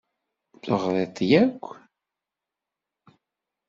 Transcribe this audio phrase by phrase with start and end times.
[0.63, 1.65] Teɣṛiḍ-t yark?